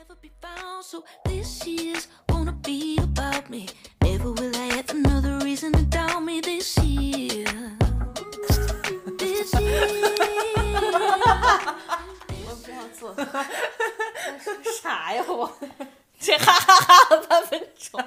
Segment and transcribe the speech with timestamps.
[0.00, 0.84] never be found.
[0.84, 3.68] So this year's gonna be about me.
[4.02, 7.46] Never will I have another reason to doubt me this year.
[9.18, 10.14] This year.
[12.46, 13.24] 我不要做，在
[14.42, 15.50] 说啥呀我？
[16.18, 18.02] 这哈哈哈了半分钟，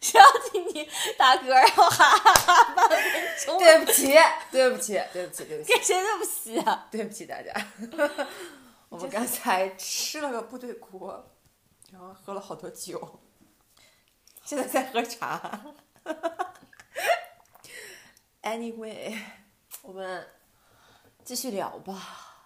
[0.00, 0.88] 谁要听你
[1.18, 3.02] 打嗝，然后哈哈哈半分
[3.44, 3.58] 钟？
[3.58, 4.14] 对不起，
[4.52, 6.86] 对不起，对不起，对不起，给谁对不起啊？
[6.90, 7.52] 对不起大家。
[9.01, 11.31] 我们刚才吃了个部队锅，
[11.91, 13.19] 然后喝了好多酒，
[14.43, 15.59] 现在在喝茶。
[18.43, 19.17] Anyway，
[19.81, 20.27] 我们
[21.23, 22.45] 继续聊吧。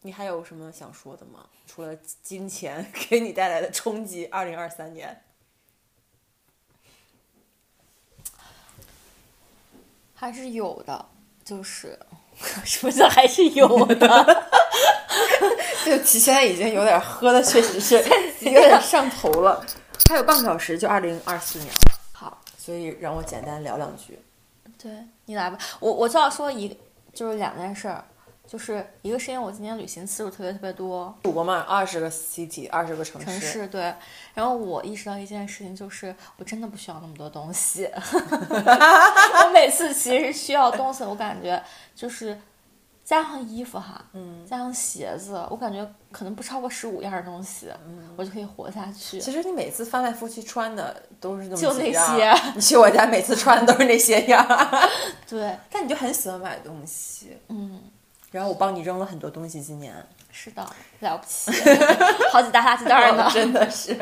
[0.00, 1.48] 你还有什么想说的吗？
[1.68, 5.22] 除了金钱给你带来的冲击，二零二三年。
[10.16, 11.08] 还是有的，
[11.44, 11.96] 就是
[12.66, 14.49] 什么叫还是有的？
[15.84, 17.96] 对不起，现在已经有点喝的，确实是
[18.40, 19.64] 有点上头了。
[20.08, 24.18] 还有半个小时就二零二四年了，好，所以让我简单聊两句。
[24.82, 24.90] 对
[25.26, 26.76] 你来吧，我我就要说一
[27.12, 28.02] 就是两件事儿，
[28.48, 33.26] 就是一个是因为我今年旅行次数特别特别多，祖国嘛，二十个 city，二十个城市。
[33.26, 33.94] 城市对，
[34.34, 37.88] 然后我意识到一件事情，就是我真的不需要那么多东西。
[37.92, 41.62] 我每次其实需要东西，我感觉
[41.94, 42.40] 就是
[43.10, 47.66] 加上衣服哈，嗯，加上鞋子，我感觉可能不超过十五样东西，
[48.16, 49.20] 我就可以活下去。
[49.20, 54.88] 其实你每次翻来覆去穿的都是那么就那些你去我家每次穿的都是那些样儿，
[55.28, 57.36] 对，但你就很喜欢买东西。
[57.48, 57.80] 嗯，
[58.30, 59.92] 然后我帮你扔了很多东西，今年
[60.30, 60.64] 是的，
[61.00, 61.50] 了不起，
[62.30, 63.28] 好几大垃圾袋儿呢。
[63.34, 63.98] 真的是，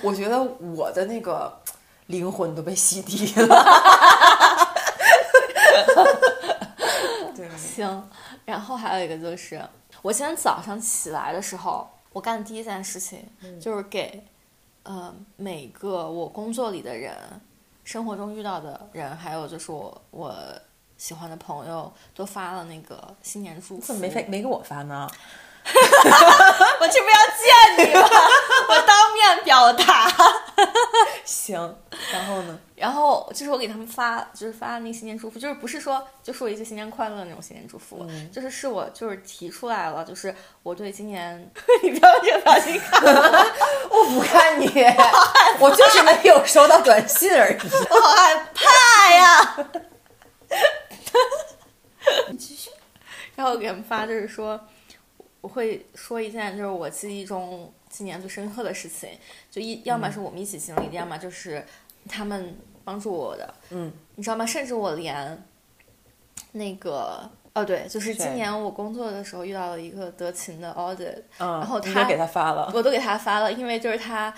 [0.00, 1.60] 我觉得我的那个
[2.06, 4.70] 灵魂都被洗涤了。
[7.48, 8.10] 对，行，
[8.44, 9.62] 然后还有一个就是，
[10.02, 13.28] 我今天早上起来的时候，我干的第一件事情
[13.60, 14.26] 就是给，
[14.82, 17.16] 呃，每个我工作里的人、
[17.84, 20.34] 生活中遇到的人，还有就是我我
[20.96, 23.86] 喜欢的朋友，都发了那个新年祝福。
[23.86, 25.08] 怎么没发没给我发呢？
[25.64, 28.02] 我这不要见你吗？
[28.68, 30.10] 我当面表达。
[31.24, 31.76] 行，
[32.12, 32.58] 然后呢？
[32.76, 41.50] 然后就是我给他们发，就是发那个新年祝福，就是不是说就说一句新年快乐的那种新年祝福，嗯就是是我就是提出来了，就是我对今年，
[41.82, 44.66] 你不要这个表情看我，我不看你，
[45.60, 47.56] 我就是没有收到短信而已。
[47.90, 49.70] 我好害怕呀。
[52.28, 52.70] 你继续。
[53.34, 54.60] 然后给他们发，就是说
[55.40, 59.08] 我会说一件就是我记忆中今年最深刻的事情，
[59.52, 61.64] 就一要么是我们一起经历的，要么就是
[62.08, 63.54] 他们帮助我的。
[63.70, 64.44] 嗯，你知道吗？
[64.44, 65.40] 甚至我连
[66.50, 72.68] 那个哦，对，就是今年我工作的时候遇到了一个德勤的 audit，嗯，然后他都给他发了。
[72.74, 74.34] 我都给他发了，因为就是他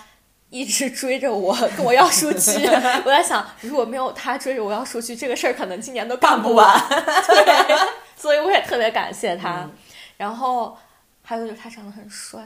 [0.51, 2.63] 一直追着我跟我要数据，
[3.03, 6.79] 我在想如果没有他追着我要数据，这个事儿可能今年都干不完。
[6.89, 7.75] 对，
[8.15, 9.63] 所以我也特别感谢他。
[9.63, 9.71] 嗯
[10.17, 10.75] 然后
[11.21, 12.41] 还有就是他长得很帅，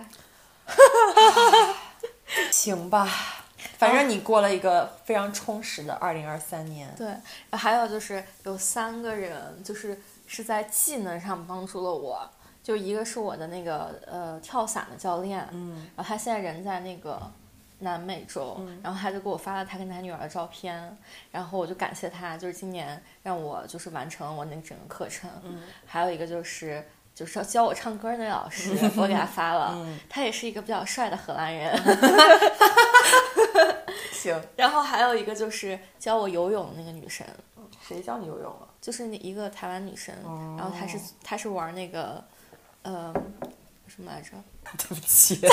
[2.52, 3.08] 行吧，
[3.78, 6.94] 反正你过了一个非常充实的二零二三年。
[6.96, 7.14] 对，
[7.58, 12.30] 还有就是有三个人，就是是在技能上帮助了我。
[12.64, 17.20] 就一个是我的那个呃跳伞的教练，嗯，然后他现在人在那个
[17.80, 20.96] 南美洲，然后他就给我发了他跟他女儿的照片，
[21.32, 25.28] 然后我就感谢他，就是今年让我就是完成了我那整个课程。
[25.44, 26.88] 嗯，还有一个就是
[27.22, 31.78] 就是教我唱歌那老师，我给他发了，嗯他也是一个比较帅的荷兰人。
[34.12, 37.24] 行， 然后还有一个就是教我游泳的那个女生，
[37.88, 38.68] 谁教你游泳了？
[38.82, 42.24] 就是那一个台湾女生，哦然后她是她是玩那个，
[42.82, 43.14] 呃，
[43.88, 44.30] 什么来着？
[44.80, 45.46] 对不起，不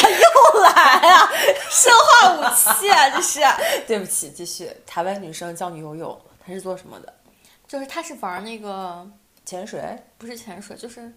[0.60, 1.28] 来啊，
[1.68, 3.40] 生化武器啊，这是，
[3.86, 4.74] 对不起，继续。
[4.86, 7.12] 台湾女生教你游泳，她是做什么的？
[7.66, 9.06] 就是她是玩那个
[9.44, 9.80] 潜水、
[10.18, 11.10] 不是潜水，就是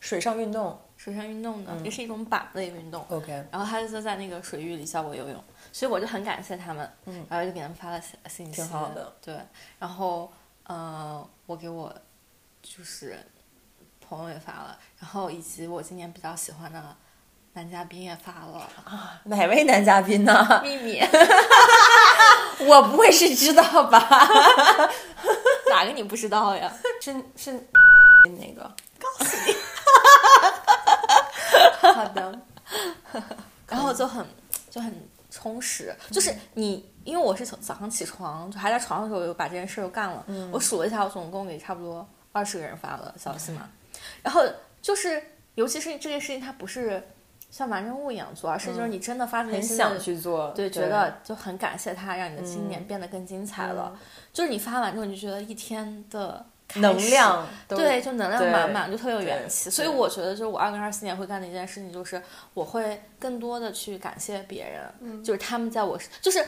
[0.00, 0.80] 水上运动。
[0.96, 3.02] 水上运动的，嗯也是一种板类运动。
[3.08, 9.10] OK，然后他就在那个水域里教我游泳，所以我就很感谢他们，嗯然后就给他们发了信信息，挺好的。
[9.24, 9.34] 对，
[9.78, 10.30] 然后
[10.64, 11.90] 呃，我给我
[12.62, 13.18] 就是
[14.06, 16.94] 朋友也发了，然后以及我今年比较喜欢的
[17.54, 20.46] 男嘉宾也发了啊，哪位男嘉宾呢？
[20.62, 21.00] 秘密，
[22.68, 23.98] 我不会是知道吧？
[25.72, 26.70] 哪个你不知道呀？
[27.00, 27.52] 是是
[28.38, 28.70] 那个。
[32.06, 32.40] 好的，
[33.68, 34.26] 然后就很
[34.70, 34.94] 就很
[35.30, 40.24] 充实，就是你，因为我是从早上起床就还在床上的时候，我就把这件事儿又干了。
[40.52, 43.68] 我数了一下，我总共给差不多二十个人发了消息嘛。
[44.22, 44.42] 然后
[44.82, 45.22] 就是
[45.54, 47.02] 尤其是这件事情，它不是
[47.50, 52.68] 像完成物一样做，而是就是你真的发自内很想去做，对，觉得就很感谢他，让你的今嗯。
[52.68, 53.98] 年变得更精彩了。
[54.32, 59.70] 就是你发完之后，你就觉得一天的开能量对，就能量满满，就特别有元气。
[59.70, 62.22] 所以我觉得，就是我二零二四年会干的一件事情，就是
[62.54, 66.46] 我会更多的去感谢别人，嗯就是他们在我就是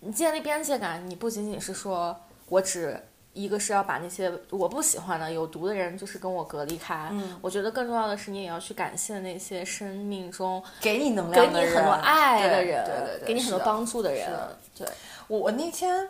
[0.00, 2.16] 你建立边界感，你不仅仅是说
[2.48, 3.00] 我只。
[3.32, 7.10] 一个是要把那些我不喜欢的有毒的人，就是跟我隔离开。
[7.12, 14.28] 嗯我觉得更重要的是，你也要去感谢那些生命中给你能量的人，你很多爱的人，对对对，给你很多帮助的人。
[14.76, 14.84] 对，
[15.28, 16.08] 我我那天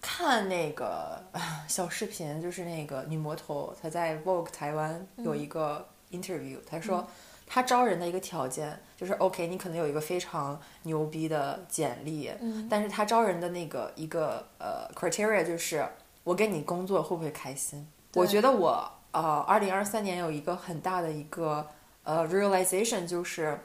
[0.00, 7.06] 看那个啊 小视频，就是那个女魔头，她在 Vogue 台湾有一个 interview，、她说
[7.46, 15.86] 她招人的一个条件就是 OK，你可能有一个非常牛逼的简历，嗯但是她招人的那个一个呃 criteria 就是
[16.24, 17.86] 我跟你工作会不会开心。
[18.14, 21.66] 我觉得我呃，二零二三年有一个很大的一个
[22.04, 23.58] 呃 realization 就是。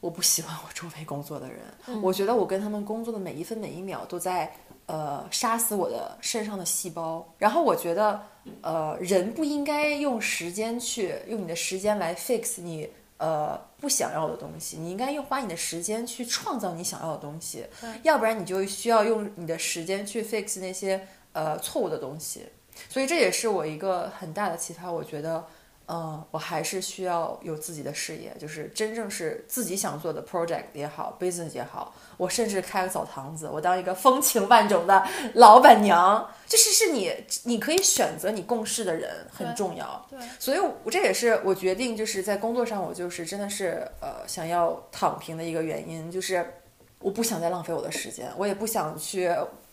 [0.00, 1.60] 我不喜欢我周围工作的人，
[2.00, 4.54] 我觉得我跟他们工作的每一分每一秒都在
[4.88, 7.24] 呃杀死我的身上的细胞。
[7.38, 8.20] 然后我觉得
[8.60, 17.64] 呃人不应该用时间去用你的时间来 fix 你呃不想要的东西，你应该用花你的时间去创造你想要的东西，
[18.02, 22.46] 要不然你就需要用你的时间去 fix 那些呃错误的东西。
[22.88, 25.46] 所以这也是我一个很大的启发，我觉得。
[25.90, 35.02] 嗯，我还是需要有自己的事业，就是真正是自己想做的 project 也好，business 也好，我甚至开个澡堂子，我当一个风情万种的
[35.32, 37.10] 老板娘，就是是你
[37.44, 40.06] 你可以选择你共事的人很重要。
[40.10, 46.52] 对所以我这也是我决定就是在工作上，我就是真的是呃想要躺平的一个原因，就是
[46.98, 49.28] 我不想再浪费我的时间，我也不想去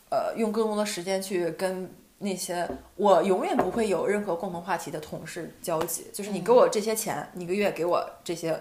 [0.10, 1.94] 呃用更多的时间去跟。
[2.20, 8.58] 那些我永远不会有任何共同话题的同事交集，就是你给我这些钱，你一个月给我这些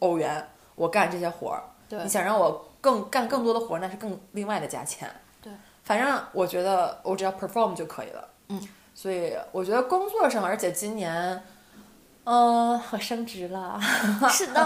[0.00, 1.62] 欧元，我干这些活儿。
[1.88, 5.10] 对你想让我更干更多的活儿，那是更另外的加钱。
[5.40, 5.50] 对，
[5.84, 8.28] 反正我觉得我只要 perform 就可以了。
[8.48, 11.42] 嗯，所以我觉得工作上，而且今年，
[12.24, 13.80] 嗯、我升职了，
[14.28, 14.62] 是的，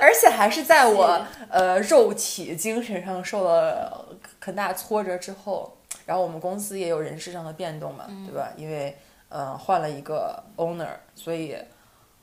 [0.00, 5.75] 而且还是在我呃肉体、精神上受了很大挫折之后，
[6.06, 8.50] 然后我们公司也有人事上的变动嘛，对吧？
[8.56, 8.96] 因为
[9.28, 11.54] 呃换了一个 owner，所以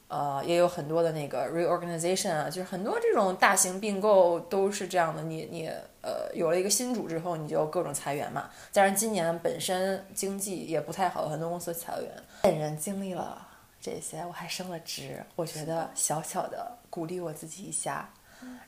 [0.07, 5.21] 呃也有很多的那个 reorganization 啊，就是很多这种大型并购都是这样的。
[5.21, 5.67] 你你
[6.01, 8.49] 呃有了一个新主之后，你就各种裁员嘛。
[8.71, 12.09] 加上今年本身经济也不太好，很多公司裁员。
[12.41, 13.45] 本人经历了
[13.81, 18.09] 这些，我还升了职，我觉得小小的鼓励我自己一下。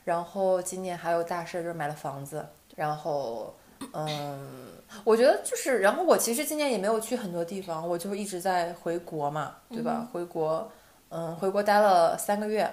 [0.04, 2.46] 然后今年还有大事儿，就是买了房子。
[2.74, 3.54] 然后，
[3.92, 4.72] 嗯，
[5.04, 10.08] 我觉得就是，然后我其实今年也没有去很多地方，我就一直在回国嘛，对吧？
[10.12, 10.70] 回国，
[11.10, 12.72] 嗯，回国待了三个月。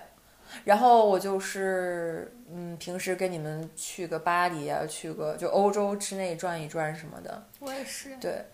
[0.65, 7.43] 然后我就是，嗯，平时跟你们去个巴黎啊，去个就欧洲之内转一转什么的。
[7.59, 8.15] 我也是。
[8.17, 8.45] 对。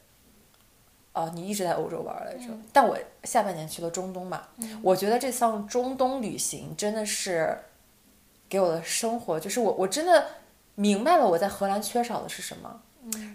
[1.12, 4.44] 哦，你一直在欧洲玩来着，但我下半年去了中东嘛。
[4.82, 7.58] 我觉得这趟中东旅行真的是
[8.48, 10.26] 给我的生活，就是我我真的
[10.80, 12.82] 明白了我在荷兰缺少的是什么。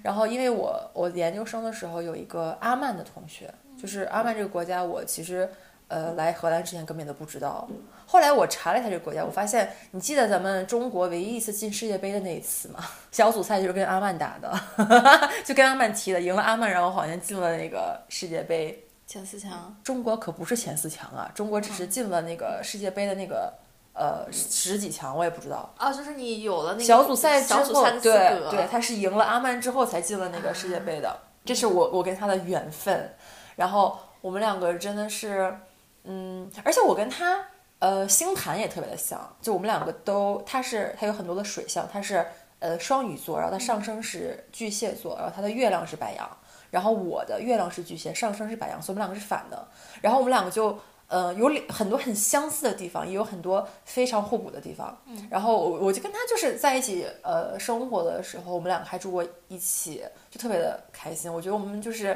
[0.02, 5.48] 然后，因为我我研究生的时候有一个阿曼的同学，就是阿曼这个国家，我其实
[5.88, 7.68] 呃来荷兰之前根本都不知道。
[8.06, 12.78] 后来我查了一下这个国家，我发现，你记得咱们中国唯一一次进世界杯的那一次吗？
[13.12, 14.60] 小组赛就是跟阿曼打的，
[15.44, 18.80] 就跟阿曼踢的，赢了阿曼，然后好像进了那个世界杯。
[19.06, 23.52] 前四强，中国可不是前四强啊，中国只是进了那个世界杯的那个
[23.94, 25.72] 呃十几强，我也不知道。
[25.78, 33.14] 啊，就是你有了那个小组赛之后对，对，他是赢了阿曼之后才进了那个世界杯的，这是我我跟他的缘分。
[33.56, 35.56] 然后我们两个真的是，
[36.02, 37.46] 嗯，而且我跟他
[37.78, 42.26] 呃星盘也特别的像，就我们两个都，他是他有很多的水象，他是
[42.58, 46.28] 呃双鱼座，然后他上升是巨蟹座，然后他的月亮是白羊，
[46.70, 49.68] 然后我的月亮是巨蟹，上升是白羊，所以我们两个是反的。
[50.00, 50.76] 然后我们两个就
[51.14, 55.00] 呃有很多很相似的地方，也有很多非常互补的地方。
[55.30, 61.32] 然后我我就跟他就是在一起呃生活的时候，我们两个还住过一起，就特别的开心。
[61.32, 62.06] 我觉得我们就是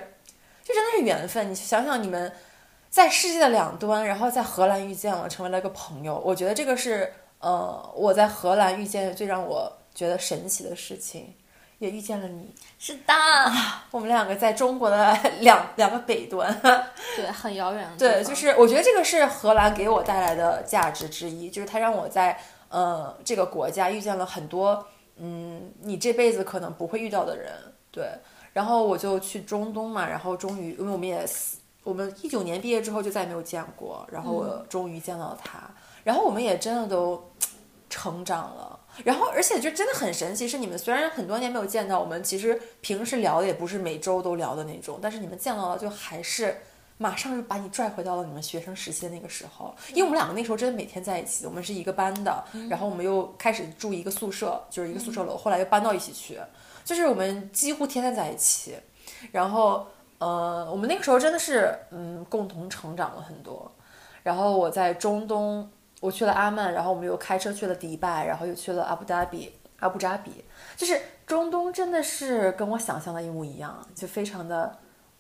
[0.65, 1.49] 就真的是缘分。
[1.49, 2.33] 你想想你们
[2.91, 6.21] 在世界的两端，然后在荷兰遇见了，成为了一个朋友。
[6.25, 11.35] 我觉得这个是呃我在荷兰遇见最让我觉得神奇的事情，
[11.79, 12.55] 也遇见了你。
[12.79, 13.15] 是的，
[13.91, 16.53] 我们两个在中国的 两两个北端。
[17.17, 27.53] 对，很遥远的对，就是我觉得这个是荷兰给我带来的价值之一，就是它让我在呃这个国家遇见了很多嗯你这辈子可能不会遇到的人。
[27.91, 28.11] 对，
[28.53, 31.27] 然后我就去中东嘛，然后终于因为我们也
[31.83, 35.59] 我们一九年毕业之后就再也没有见过，然后我终于见到了他，
[36.05, 37.31] 然后我们也真的都
[37.89, 38.78] 成长了。
[39.05, 46.57] 然后，而且就真的很神奇，是你们虽然很多年没有见到，我们其实平时聊的也不是每周都聊的那种，但是你们见到了，就还是
[46.97, 49.73] 马上就把你拽回到了你们学生时期的那个时候。
[49.91, 56.39] 因为我们两个那时候真的每天在一起，我们是一个班的，然后我们又开始住一个宿舍，就是一个宿舍楼，后来又搬到一起去，
[56.85, 58.75] 就是我们几乎天天在一起。
[59.31, 59.87] 然后，
[60.19, 63.71] 呃，我们那个时候真的是，嗯，共同成长了很多。
[64.25, 65.71] 然后我在中东。
[66.01, 69.55] 我去了阿曼，然后我们又开车去了迪拜，然后又去了阿布达比。
[69.81, 70.45] 阿布扎比
[70.77, 74.77] 就是中东，真的是跟我想象的一模一样，就非常的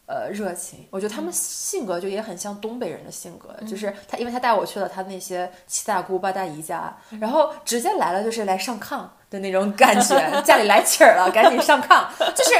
[0.07, 0.85] 呃热情。
[0.91, 12.55] 我觉得他们性格就也很像东北人的性格，就是他，因为他带我去了他那些七大姑八大姨家，然后直接来了就是来上炕的那种感觉，家里来气儿了，赶紧上炕，就是，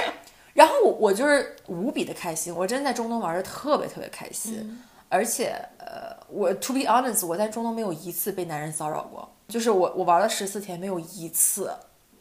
[0.55, 4.81] 然后我我就是无比的开心，我真的在中东玩的特别特别开心。
[5.11, 5.78] 而且，呃，
[6.31, 11.73] 我 to be honest，我在中东没有一次被男人骚扰过，就是我我玩了十四天，没有一次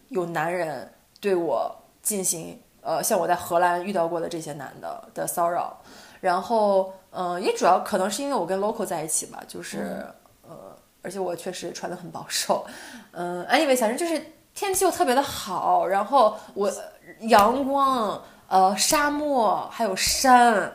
[0.10, 5.78] 有男人对我进行，呃，像我在荷兰遇到过的这些男的的骚扰。
[6.20, 10.04] 然后，嗯，也主要可能是因为我跟 local 在一起吧，就是，
[10.48, 12.66] 呃，而且我确实穿的很保守，
[13.12, 16.72] 嗯，anyway，反正就是天气又特别的好，然后我
[17.20, 20.74] 阳光，呃，沙漠还有山。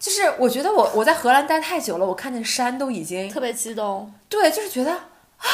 [0.00, 4.10] 就是我觉得我我在荷兰待太久了，我看见山都已经特别激动。
[4.30, 5.46] 对，就是觉得啊，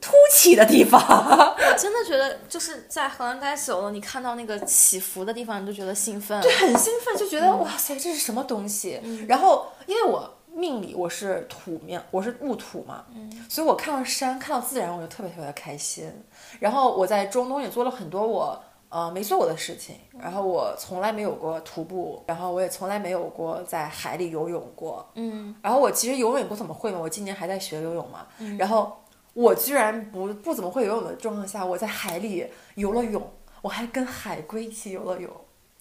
[0.00, 1.00] 凸起的地方。
[1.00, 6.40] 我 真的觉得就是在荷兰待久了，你看到那个起伏的地方，你就觉得兴奋。
[6.42, 9.00] 对，很兴奋，就觉得哇塞，这是什么东西？
[9.28, 13.04] 然后因为我命里我是土命，我是戊土嘛，
[13.48, 16.12] 所以我看到山，看到自然，我就特别特别的开心。
[16.58, 18.60] 然后我在中东也做了很多我。
[18.94, 28.24] 呃，没做过的事情，然后我从来没有过徒步，然后我也从来没有过在海里游泳过，嗯，然后我其实游泳也不怎么会嘛，我今年还在学游泳嘛，
[28.56, 28.96] 然后
[29.32, 32.46] 我居然不不怎么会游泳的状况下，我在海里
[32.76, 33.20] 游了泳，
[33.62, 35.28] 我还跟海龟一起游了泳，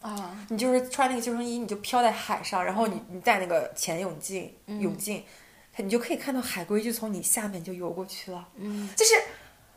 [0.02, 5.24] 啊，你就是穿那个救生衣，你就漂在海上，然后你你戴那个潜泳镜，泳镜，
[5.78, 9.14] 你就可以看到海龟就从你下面就游过去了，嗯，就是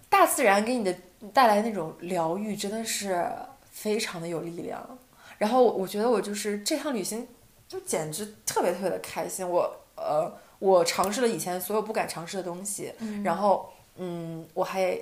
[0.08, 0.94] 大自然给你的。
[1.32, 3.26] 带来那种疗愈真的是
[3.70, 4.98] 非常的有力量，
[5.38, 7.26] 然后我觉得我就是这趟旅行
[7.66, 9.48] 就简直特别特别的开心。
[9.48, 12.92] 我呃，我尝试了以前所有不敢尝试的东西，
[13.24, 14.96] 然后嗯，我还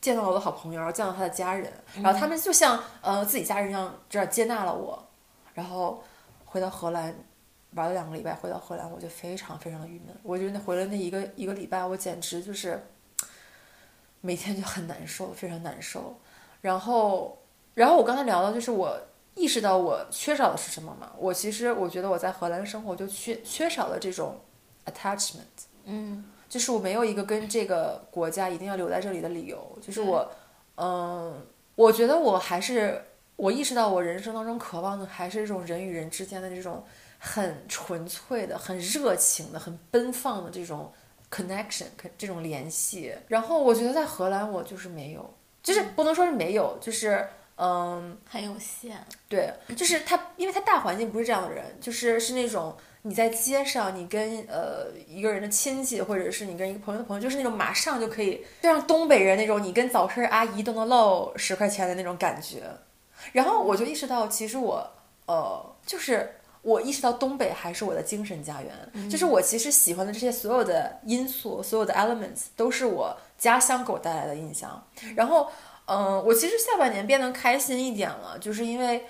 [0.00, 5.06] 见到了我的好朋友，然后见到他的家人，然后他们就像呃自己家人一样，这样接纳了我。
[5.52, 6.02] 然后
[6.46, 7.12] 回到荷兰
[7.74, 10.16] 玩了两个礼拜，回到荷兰我就非常非常的郁闷。
[10.22, 12.80] 我觉得回了那一个一个礼拜，我简直就是。
[14.22, 16.16] 每天就很难受，非常难受。
[16.60, 17.36] 然后，
[17.74, 18.96] 然后我刚才聊到，就是我
[19.34, 21.10] 意识到我缺少的是什么嘛？
[21.18, 24.40] 我其实我觉得我在荷兰生活就缺缺少了这种
[24.86, 25.40] attachment，
[25.84, 29.78] 嗯，就是我没有一个跟这个国家一定要留在这里的理由。
[29.82, 30.30] 就是我，
[30.76, 33.02] 嗯，我觉得我还是
[33.34, 36.84] 我意识到我人生当中渴望的还是这种人与人之间的这种
[37.18, 40.92] 很纯粹的、很热情的、很奔放的这种。
[41.32, 41.86] connection，
[42.18, 49.02] 这种联系，然后我觉得在荷兰我就是没有，就是不能说是没有，就是嗯，很有限。
[49.28, 62.64] 对，就是他，因为他大环境不是这样的人，就是是那种你在街上，你跟呃一个人的亲戚，或者是你跟一个朋友的朋友，就是那种马上就可以，就像东北人那种，你跟早市阿姨都能唠十块钱的那种感觉。
[63.32, 64.86] 然后我就意识到，其实我
[65.26, 66.34] 呃就是。
[66.62, 74.80] 我意识到东北还是我的精神家园，就是我其实喜欢的这些所有的因素，所有的 elements 都是我家乡给我带来的印象。
[75.16, 75.50] 然后，
[75.86, 79.04] 嗯，我其实下半年变得开心一点了，就是因为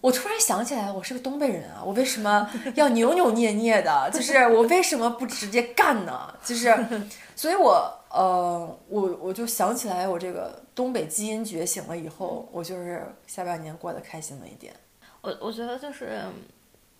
[0.00, 4.08] 我突然想起来，我是个东北人啊，我为什么要扭扭捏捏的？
[4.14, 6.32] 就是我为什么不直接干呢？
[6.44, 6.72] 就是，
[7.34, 14.72] 所以我，呃，我我就想起来，我这个东北基因觉醒了以后，我就是下半年过得开心了一点。
[15.22, 16.20] 我我觉得就是。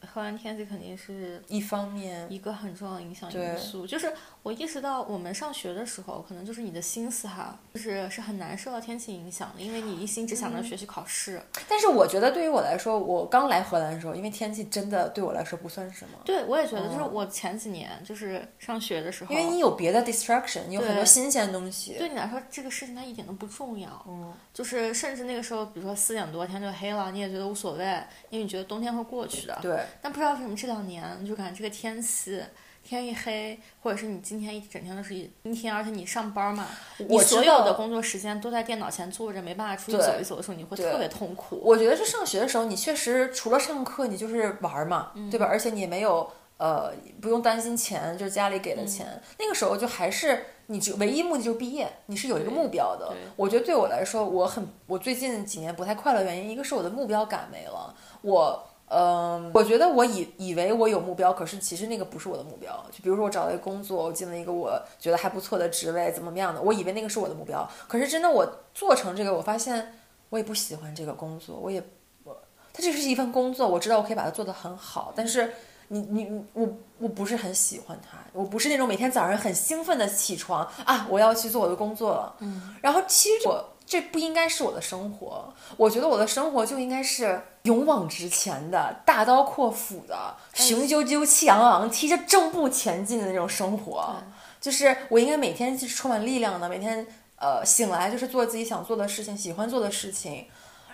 [0.07, 3.87] 荷兰天气肯定是一方面，一个很重要的影响因素。
[3.87, 4.13] 就是
[4.45, 11.41] 我意识到，我们上学的时候，可能就是你的心思哈，就是是很难受到天气影响的，因为你一心只想着学习考试。
[11.67, 16.19] 但是我觉得，对于我来说，我刚来荷兰的时候，因为天气真的对我来说不算什么。
[16.27, 21.95] 对，我也觉得，就是我前几年就是上学的时候，因为你有别的 distraction，你有很多新鲜东西。
[21.97, 23.89] 对你来说，这个事情它一点都不重要。
[24.07, 24.31] 嗯。
[24.53, 27.85] 就是甚至那个时候，比如说四点多天就黑了，你也觉得无所谓，
[28.29, 29.59] 因为你觉得冬天会过去的。
[29.63, 29.81] 对。
[30.03, 32.43] 但不知道为什么这两年就感觉这个天气
[32.85, 36.67] 天一黑，或者是你今天一整天都是一一天，而且你上班嘛，
[36.99, 41.59] 你所有的工作时间都在电脑前坐着，没办法出去走一走的时候，你会特别痛苦。
[41.63, 45.47] 我觉得是上学的时候，你确实除了上课，你就是玩儿嘛，对吧？
[45.47, 49.21] 而且你也没有呃不用担心钱，就是家里给的钱。
[49.39, 53.13] 那个时候就还是你只唯一目的就是毕业，你是有一个目标的。
[53.37, 58.69] 我觉得对我来说，我很我最近几年不太快乐，原因一个是我的目标感没了，我。
[58.97, 62.73] 嗯，我觉得我以以为我有目标，可是其实那个不是我的目标。
[62.93, 67.69] 就比如说我找了一个工作，我进了一个我觉得还不错的职位，怎么么样的，我以为那个是我的目标。
[67.89, 69.99] 可是真的我做成这个，我发现
[70.29, 71.83] 我也不喜欢这个工作，我也
[72.23, 72.37] 我
[72.73, 75.53] 它这是一份工作，我知道我可以把它做得很好，但是
[75.89, 82.37] 你你你我我不是很喜欢它，我不是那种每天早上很兴奋的起床啊，我要去做我的工作了。
[82.39, 94.15] 嗯，然后其实我这不应该是我的生活，我觉得我的生活就应该是勇往直前的、大刀阔斧的、雄赳赳气昂昂、提着正步前进的那种生活。
[94.61, 100.47] 就是我应该每天是充满力量的，每天呃醒来就是做自己想做的事情、喜欢做的事情。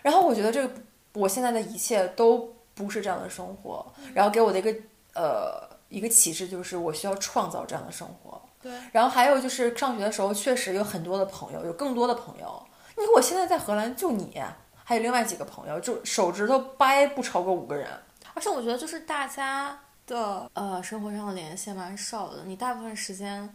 [0.02, 0.74] 然后我觉得这个
[1.12, 4.74] 我现在的一切都不是这样的生活，然后给我的一个
[5.14, 8.42] 呃一个启示就是我需要创造这样的生活。
[8.60, 12.60] 对，然后还有就是上学的时候确实有很多的朋友，有更多的朋友。
[13.00, 14.40] 你看我现在在荷兰就你，
[14.84, 17.88] 还有另外几个朋友，就手指头掰不超过五个人。
[18.34, 19.76] 而且我觉得就是大家
[20.06, 23.52] 的呃生活上的联系蛮少的，你大部分时间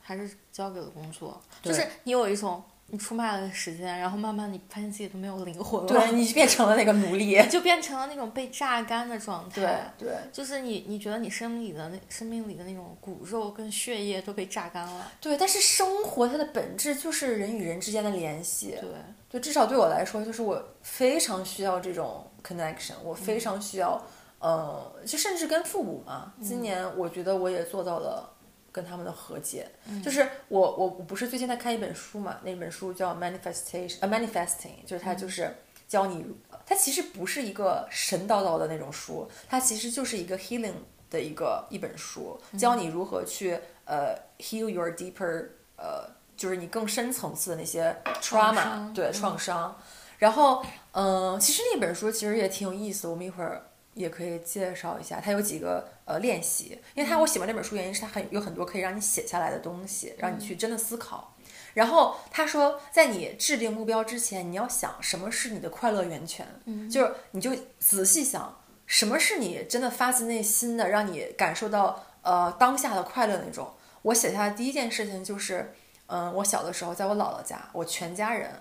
[0.00, 7.42] 还是交给了工作，就是你有一种你出卖了时间，然后慢慢你发现自己都没有灵魂了，对，你就变成了那个奴隶。
[7.48, 9.92] 就变成了那种被榨干的状态。
[9.98, 18.76] 对就是你，你觉得你生命里的那生命里的那种骨肉跟血液都被榨干了，对，但是生活它的本质就是人与人之间的联系。
[18.80, 18.90] 对，
[19.28, 24.00] 就至少对我来说，就是我非常需要这种 connection，我非常需要，
[24.38, 26.32] 呃，就甚至跟父母嘛。
[26.42, 28.30] 今年我觉得我也做到了
[28.74, 29.70] 跟他们的和解。
[30.04, 35.56] 就是我我我不是最近在看一本书嘛，那本书叫 manifestation，呃 manifesting，就是它就是
[35.88, 36.26] 教你，
[36.66, 40.74] 它其实不是一个神叨叨的那种书，它其实就是一个 healing
[41.08, 46.12] 的一个一本书，教你如何去呃 heal your deeper 呃。
[46.36, 49.80] 就是你更深层次的那些 trauma，伤对创伤。
[50.18, 55.20] 然后，嗯、其实那本书其实也挺有意思，我们一会儿也可以介绍一下。
[55.20, 61.34] 它有几个呃练习，因为它我喜欢这本书原因是它很有很多可以让你写下来的东西，让你去真的思考。
[61.72, 66.46] 然后他说，在你制定目标之前，你要想什么是你的快乐源泉，
[66.88, 73.74] 就是你就仔细想，什么是你真的发自内心的让你感受到呃当下的快乐那种。
[74.02, 75.72] 我写下的第一件事情就是，
[76.06, 78.52] 嗯，我小的时候在我姥姥家，我全家人，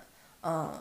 [0.41, 0.71] 嗯，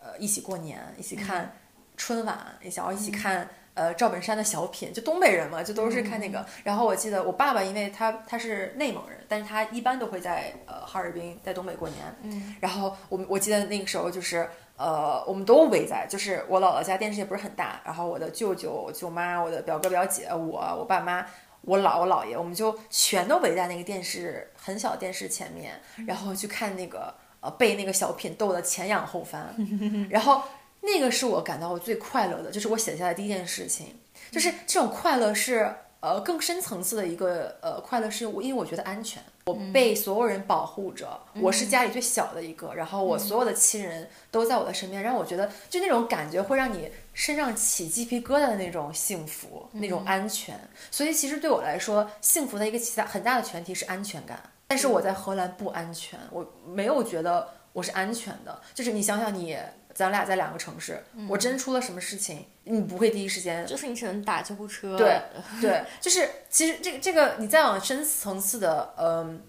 [0.00, 1.54] 呃，一起过年，一起看
[1.96, 3.48] 春晚，一起然后一起看。
[3.76, 6.44] 呃，赵本山的小品，就东北人嘛，就都是看那个。
[6.64, 11.98] 然后我记得我爸爸，因为他他是内蒙人，但是他一般都会在呃哈尔滨，在东北过年。
[12.22, 21.26] 嗯，然后我们我记得那个时候就是呃，我们都围在，就是我姥姥家电视也不是很大，然后我的舅舅、我舅妈、我的表哥表姐、我、我爸妈、
[21.60, 29.54] 我姥我姥爷，我们就全都围在那个电视很小的电视前面，然后去看那个呃被那个小品逗得前仰后翻，
[30.08, 30.42] 然后
[30.86, 33.88] 那个是我感到我最快乐的，就是我写下来第一件事情，
[34.30, 50.56] 就是这种快乐是呃更深层次的一个呃快乐，是我因为我觉得安全，我被所有人保护着，我是家里最小的一个，然后我所有的亲人都在我的身边，让我觉得就那种感觉会让你身上起鸡皮疙瘩的那种幸福，那种安全。
[50.92, 54.40] 所以其实对我来说，幸福的一个其他很大的前提是安全感。
[54.68, 58.60] 但是我在荷兰不安全，我没有觉得我是安全的。
[58.72, 59.56] 就是你想想你。
[59.96, 64.94] 咱俩在两个城市，我真出了什么事情，你不会第一时间就是你只能打救护车。
[64.98, 65.22] 对
[65.58, 69.40] 对，就是其实这个这个你再往深层次的嗯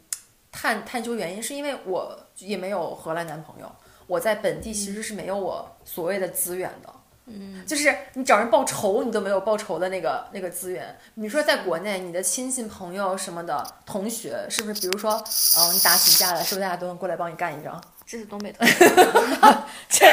[0.50, 3.70] 探探究原因，是因为我也没有荷兰男朋友，
[4.08, 6.94] 我在本地其实是没有我所谓的资源的。
[7.26, 10.98] 嗯，就是你找人报仇，你都没有报仇的那个那个资源。
[11.16, 14.80] 你说在国内，你的亲戚朋友什么的，同学是不是？
[14.80, 15.12] 比如说，
[15.58, 17.84] 嗯，你打起架来，是不是大家都能过来帮你干一仗？
[18.08, 18.86] 这是东北特色。
[19.90, 20.06] 这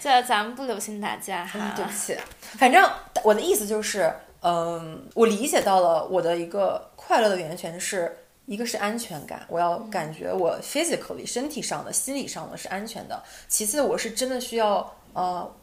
[0.00, 1.72] 这咱们不流行打架哈。
[1.76, 2.16] 对不起，
[2.58, 2.90] 反正
[3.22, 13.22] 我的意思就是，嗯，我理解到了我的一个快乐的源泉是一个是安全感，我要感觉我 physically 身体上的、心理上的是安全的。
[13.46, 15.54] 其次，我是真的需要呃。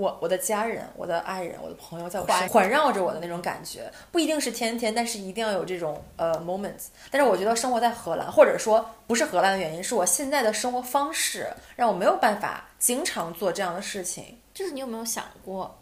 [0.00, 6.86] 我我的家人、我的爱人、我的朋友在我身环绕着我的那种感觉，不一定是天天，但是一定要有这种呃 moments。
[7.10, 14.38] 但是我觉得生活在荷兰，或者说不是荷兰的原因，是我现在的生活方式让我没有办法经常做这样的事情。
[14.54, 15.78] 就是你有没有想过，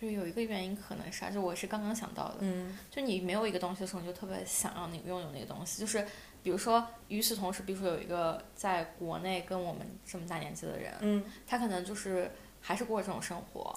[0.00, 5.78] 就是有一个原因可能是啥，就我是刚刚想到的，嗯就你没有一个东西的时候，你就特别想要你拥有那个东西。
[5.78, 6.04] 就是
[6.42, 12.30] 比如说，与此同时，比如说有一个在国内跟我们这么大年纪的人，嗯，他可能就是
[12.62, 13.74] 还是过这种生活，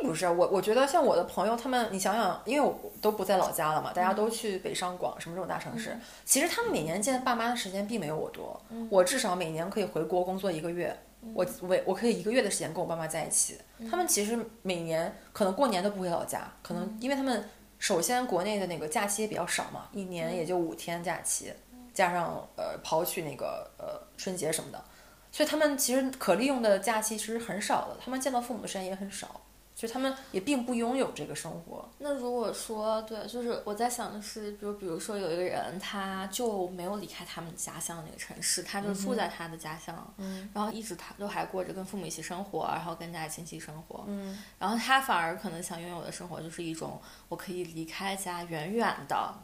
[0.00, 10.96] 并不是我，我觉得像我的朋友，他们你想想，因为我都不在老家了嘛，大家都去北上广什么这种大城市，其实他们每年见爸妈的时间并没有我多，我至少每年可以回国工作一个月，
[11.34, 13.58] 我我我可以一个月的时间跟我爸妈在一起。
[13.90, 21.52] 他们其实每年可能过年都不回老家，可能因为他们首先国内的那个假期也比较少嘛，一年也就五天假期，
[21.92, 24.84] 加上呃刨去那个呃春节什么的，
[25.32, 29.40] 所以他们其实可利用的假期其实很少的，他们见到父母的时间也很少。
[29.72, 49.34] 所以他们也并不拥有这个生活，那如果说对，就是我在想的是，比如比如说有一个人，他就没有离开他们家乡那个城市，他就住在他的家乡，嗯然后一直他都还过着跟父母一起生活，然后跟家里亲戚生活，嗯，然后他反而可能想拥有的生活就是一种我可以离开家远远的，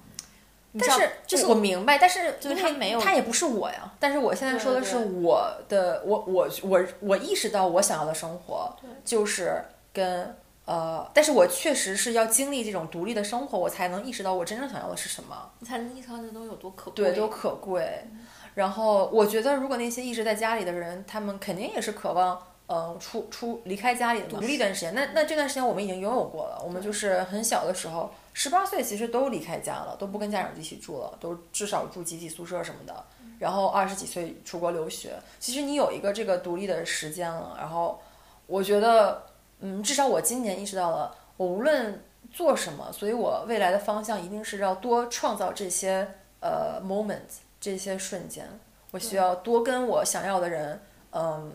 [0.78, 3.92] 但是就是我明白，但是就是因为他没有他也不是我呀。
[3.98, 9.62] 但是我现在说的是我的，我我我我意识到我想要的生活就是
[9.92, 15.48] 跟呃，但是我确实是要经历这种独立的生活，我才能意识到我真正想要的是什么。
[15.60, 18.04] 你才能意识到这东西有多可贵，对，多可贵。
[18.54, 24.92] 然后我觉得，如果那些一直在家里的人，他们肯定也是渴望，嗯、出出离开家里的独立一段时间。
[24.94, 32.94] 那那这段时间我们已经拥有过了，我们就是很小的时候，十八岁其实都离开家了，都不跟家长一起住了，都至少住集体宿舍什么的。
[33.38, 37.56] 然后二十几岁出国留学，其实你有一个这个独立的时间了。
[37.58, 37.98] 然后
[38.46, 39.22] 我觉得，
[39.60, 46.06] 嗯，至少我今年意识到了，我无论做什么，所以我未来的方向一定是要多创造这些
[46.40, 48.46] 呃 moment 这些瞬间，
[48.90, 50.78] 我需要多跟我想要的人，
[51.10, 51.52] 嗯，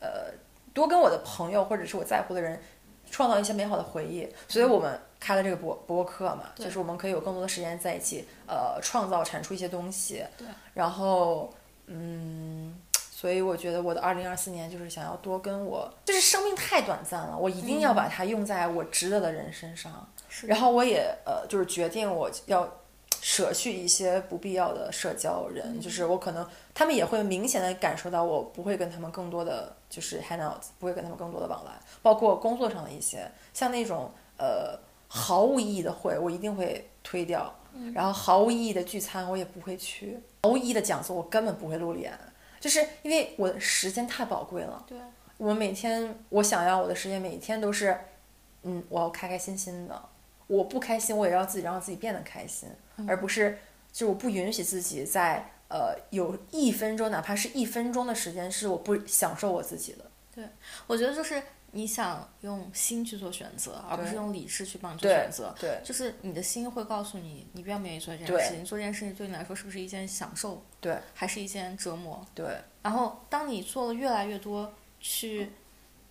[0.00, 0.30] 呃，
[0.74, 2.60] 多跟我的朋友或者是我在乎的人
[3.10, 4.28] 创造一些美好的回忆。
[4.46, 10.24] 所以我们开了这个博博客嘛，就是我们可以有更多的时间在一起，呃，创造产出一些东西。
[10.36, 10.46] 对。
[10.74, 11.52] 然后，
[11.86, 12.78] 嗯。
[13.18, 20.06] 所以我觉得我的二零二四年就是想要多跟我，就是生命太短暂了，我一定要把它用在我值得的人身上。
[20.28, 22.70] 是然后我也呃，就是决定我要
[23.22, 34.78] 舍去一些不必要的社交人，就是我可能他们也会明显的感受到我不会跟他们更多的就是 hang out，不会跟他们更多的往来，包括工作上的一些像那种呃
[35.16, 37.52] 毫无意义的会，我一定会推掉，
[37.94, 42.12] 然后毫无意义的聚餐我也不会去，毫无意义的讲座我根本不会露脸，
[42.60, 44.84] 就是因为我的时间太宝贵了。
[44.86, 44.98] 对，
[45.38, 47.98] 我每天我想要我的时间每天都是，
[48.62, 50.02] 嗯，我要开开心心的。
[50.46, 52.68] 我不开心，我也要自己让自己变得开心，
[53.08, 53.58] 而不是
[53.92, 60.04] 就我不允许自己在呃有一分钟，哪怕是一分钟的时间是我不享受我自己的。
[60.32, 60.44] 对
[60.86, 61.42] 我觉得就是
[61.76, 65.54] 你想用心去做选择，而不是用理智去帮你做选择。
[65.60, 72.26] 对就是你的心会告诉你，你愿不愿意做这件事情，做这件事情对你来说是不是一件享受，对还是一件折磨？
[72.34, 72.46] 对
[72.82, 75.50] 然后，当你做了越来越多去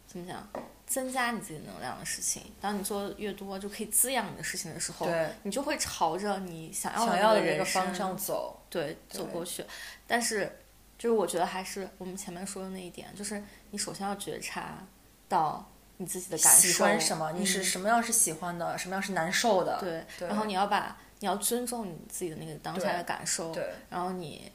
[0.07, 0.47] 怎么讲，
[0.85, 5.07] 增加你自己能量的事情，当你做的越多就可以滋养你的事情的时候，
[5.41, 8.61] 你就会朝着你想要想要的那的人生个方向走。
[8.69, 9.65] 对走过去。
[10.05, 10.59] 但是，
[10.97, 14.85] 就是我觉得还是我们前面说的那一点，就是你首先要觉察
[15.27, 17.31] 到你自己的感受，喜欢什么？
[17.33, 17.63] 你是嗯。
[17.63, 18.77] 什么样是喜欢的？
[18.77, 19.77] 什么样是难受的？
[19.79, 20.27] 对，对。
[20.27, 24.51] 然后你要把你要尊重你自己的那个当下的感受，对然后你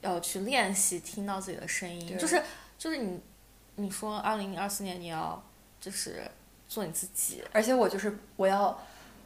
[0.00, 2.42] 要去练习听到自己的声音，就是
[2.78, 3.20] 就是你
[3.76, 5.42] 你说二零二四年你要
[5.80, 6.22] 就是
[6.68, 8.78] 做你自己，而且我就是我要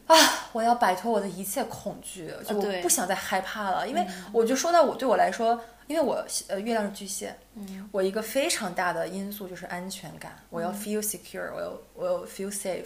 [0.05, 0.15] 啊，
[0.51, 7.89] 我要摆脱我的一切恐惧，就我不想再害怕了，因为我就说到我对我来说，因为我呃月亮是巨蟹，嗯。
[7.91, 12.85] 我一个非常大的因素就是安全感，我要 feel secure，我要我要 feel safe，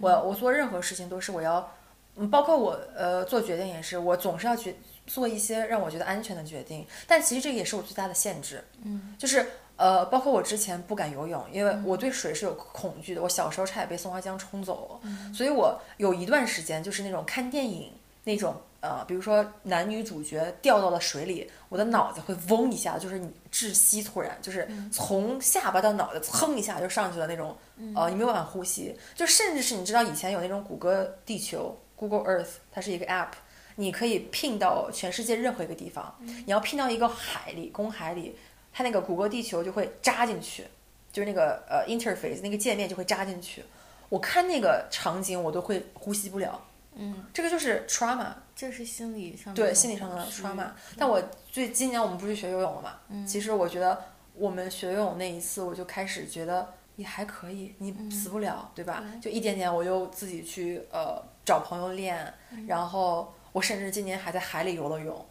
[0.00, 1.72] 我要我做任何事情都是我要，
[2.16, 17.92] 嗯，包括我呃做决定也是，我总是要去做一些让我觉得安全的决定，但其实这个也是我最大的限制，嗯，就是呃，包括我之前不敢游泳，因为我对水是有恐惧的，我小时候差点被松花江冲走了，所以我有一段时间就是那种看电影
[18.24, 18.56] 那种。
[18.80, 27.56] 呃，比如说男女主角掉到了水里，我的脑子会嗡一下，就是你窒息，突然就是从下巴到脑袋蹭一下就上去了那种，
[27.94, 28.96] 呃，你没有办法呼吸。
[29.14, 33.32] 就甚至是你知道以前有那种谷歌地球 （Google Earth），它是一个 app，
[33.76, 38.34] 你可以聘到全世界任何一个地方，你要聘到一个海里、公海里，
[38.72, 40.64] 它那个谷歌地球就会扎进去，
[41.12, 43.62] 就是那个呃 interface 那个界面就会扎进去。
[44.08, 46.58] 我看那个场景，我都会呼吸不了。
[46.94, 50.68] 嗯，这个就是 trauma，这是心理上的对心理上的 trauma。
[50.96, 52.94] 但我最今年我们不是学游泳了嘛？
[53.08, 54.02] 嗯其实我觉得
[54.34, 59.02] 我们学游泳那一次，我就开始觉得也还可以，你死不了，对吧？
[59.20, 62.34] 就一点点，我就自己去呃找朋友练，
[62.66, 65.26] 然后我甚至今年还在海里游了泳。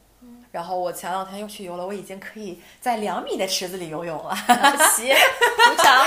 [0.52, 4.36] 然后我前两天又去游了，我已经可以在两米的池子里游泳了。
[4.96, 6.06] 起，鼓掌。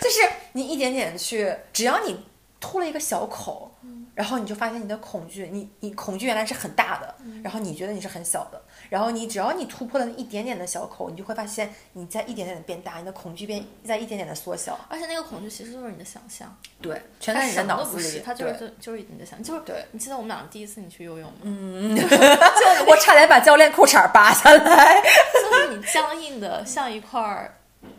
[0.00, 0.20] 就是
[0.52, 2.24] 你一点点去，只要你
[2.66, 3.70] 突了一个小口，
[4.14, 14.76] 然后你就发现你的恐惧，你你恐惧原来是很大的，然后你觉得你是很小的，然后你只要你突破了一点点的小口，你就会发现你在一点点的变大，你的恐惧变在一点点的缩小。
[14.88, 16.52] 而且那个恐惧其实就是你的想象，
[16.82, 18.20] 对，全在你的脑子里。
[18.24, 21.38] 它就是就就是你的想， 就是对你记得我们俩第一次你去游泳吗？
[21.42, 21.96] 嗯
[22.88, 27.20] 我差点把教练裤衩扒下来，就是你僵硬的像一块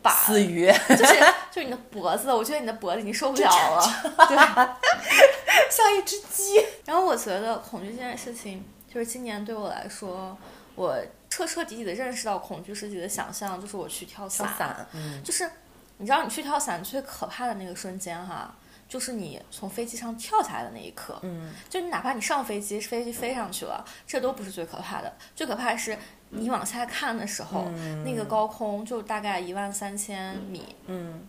[0.10, 1.16] 死鱼，就是
[1.52, 3.84] 就是你的脖子，我觉得你的脖子已经受不了了。
[4.28, 4.38] 对，
[5.70, 6.64] 像一只鸡。
[6.86, 10.38] 然后我觉得恐惧这件事情，就是今年对我来说，
[10.76, 10.98] 我
[11.30, 14.48] 彻彻底底的认识到恐惧是自己的想象，就是我去跳伞。
[14.58, 15.50] 伞，嗯，就是
[15.98, 18.54] 你知道，你去跳伞最可怕的那个瞬间哈，
[18.88, 21.18] 就是你从飞机上跳下来的那一刻。
[21.22, 25.98] 嗯，就你哪怕你上飞机，飞机飞上去了，这都不是最可怕的，最可怕的是
[26.30, 27.70] 你往下看的时候，
[28.04, 30.76] 那个高空就大概一万三千米。
[30.86, 31.26] 嗯。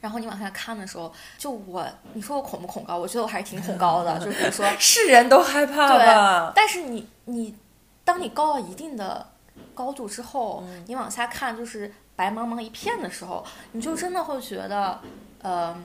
[0.00, 2.96] 然后你往下看的时候，就我，你说我恐不恐高？
[2.96, 4.18] 我觉得我还是挺恐高的。
[4.18, 7.54] 就比如说， 是人都害怕对吧？，但是你你，
[8.02, 9.26] 当你高到一定的
[9.74, 14.98] 高度之后，嗯你往下看就是白茫茫一片的时候，你就真的会觉得，
[15.42, 15.76] 呃，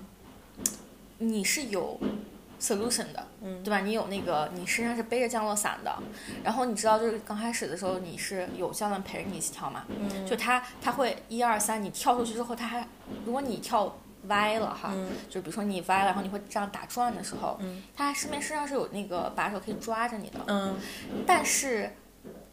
[1.17, 1.99] 你是有
[2.59, 3.79] solution 的，嗯对吧？
[3.79, 5.95] 你有那个，你身上是背着降落伞的，
[6.43, 12.87] 然后你知道，就是刚开始的时候你是有教练陪着你一起跳嘛，嗯就他他会一二三，你跳出去之后，他还
[13.25, 13.95] 如果你跳。
[14.27, 20.75] 歪了哈，嗯就比如说你歪了，然后你会这样打转的时候，嗯他身边身上是有那个把手可以抓着你的，嗯
[21.27, 21.91] 但是，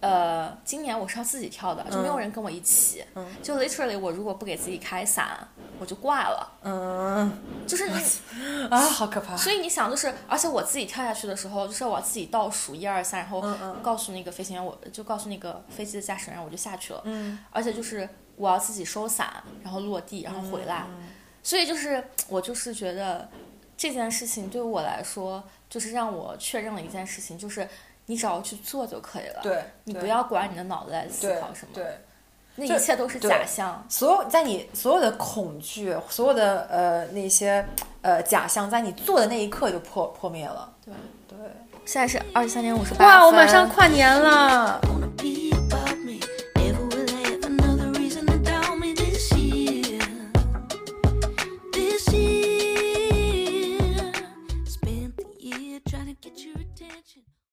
[0.00, 3.02] 呃，今年我是要自己跳的，就没有人跟我一起。
[3.14, 5.48] 嗯就 literally，我如果不给自己开伞，
[5.82, 6.52] 我就挂了。
[6.62, 7.30] 嗯
[7.66, 9.36] 就是你，啊， 好可怕！
[9.36, 13.42] 所以你想，就是，而且我自己跳下去的时候，就是我自己倒数一二三，然后
[13.82, 17.02] 告诉那个飞行员，我就告诉那个飞机的驾驶员，我就下去了。
[17.04, 20.84] 嗯而且就是我要自己收伞，然后落地，然后回来。
[20.88, 21.08] 嗯
[21.42, 23.28] 所以就是我就是觉得
[23.76, 27.68] 这件事情对我来说，就是让我确认了一件事情，就是
[28.06, 29.40] 你只要去做就可以了。
[29.42, 31.84] 对，对你不要管你的脑子在思考什么，对。
[32.56, 33.84] 那一切都是假象。
[33.88, 37.66] 所有在你所有的恐惧，所有的呃那些
[38.02, 40.72] 呃假象，在你做的那一刻就破破灭了。
[40.84, 40.94] 对
[41.28, 41.38] 对，
[41.84, 44.80] 现在是二十三点五十八哇，我马上跨年了。